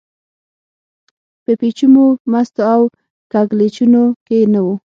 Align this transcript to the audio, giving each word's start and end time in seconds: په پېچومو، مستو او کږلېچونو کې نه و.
په 1.43 1.51
پېچومو، 1.59 2.05
مستو 2.31 2.61
او 2.73 2.81
کږلېچونو 3.31 4.03
کې 4.27 4.39
نه 4.53 4.61
و. 4.65 4.67